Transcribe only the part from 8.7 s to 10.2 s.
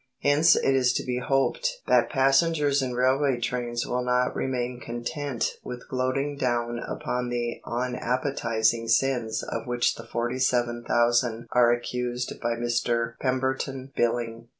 sins of which the